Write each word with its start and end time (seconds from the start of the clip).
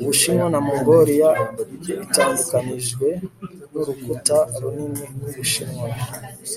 ubushinwa 0.00 0.46
na 0.50 0.58
mongoliya 0.66 1.30
bitandukanijwe 1.98 3.08
n'urukuta 3.72 4.38
runini 4.60 5.02
rw'ubushinwa 5.14 5.86